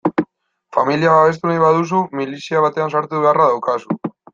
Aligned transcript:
Familia 0.77 1.11
babestu 1.17 1.51
nahi 1.51 1.63
baduzu, 1.67 2.03
milizia 2.21 2.67
batean 2.67 2.95
sartu 2.97 3.25
beharra 3.27 3.51
daukazu. 3.57 4.01